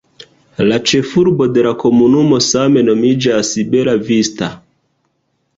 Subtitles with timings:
[0.69, 4.51] La ĉefurbo de la komunumo same nomiĝas Bella Vista.